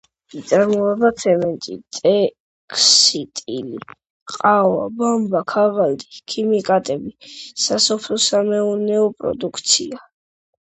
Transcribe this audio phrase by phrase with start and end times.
[0.37, 3.77] იწარმოება ცემენტი, ტექსტილი,
[4.37, 7.15] ყავა, ბამბა, ქაღალდი, ქიმიკატები,
[7.69, 10.05] სასოფლო-სამეურნეო პროდუქცია.